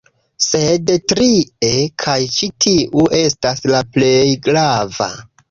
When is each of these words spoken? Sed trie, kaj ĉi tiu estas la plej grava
Sed 0.43 0.87
trie, 1.11 1.69
kaj 2.05 2.15
ĉi 2.39 2.49
tiu 2.67 3.05
estas 3.21 3.63
la 3.75 3.85
plej 3.99 4.25
grava 4.51 5.13